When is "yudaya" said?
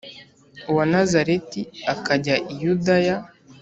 2.61-3.15